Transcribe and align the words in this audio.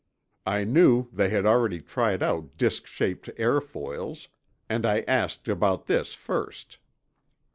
I 0.47 0.63
knew 0.63 1.09
they 1.13 1.29
had 1.29 1.45
already 1.45 1.79
tried 1.79 2.23
out 2.23 2.57
disk 2.57 2.87
shaped 2.87 3.27
airfoils, 3.37 4.29
and 4.67 4.83
I 4.83 5.01
asked 5.01 5.47
about 5.47 5.85
this 5.85 6.15
first. 6.15 6.79